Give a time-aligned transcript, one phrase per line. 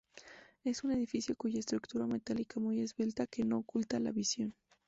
[0.63, 4.55] Es un edificio cuya estructura metálica muy esbelta que no oculta la visión.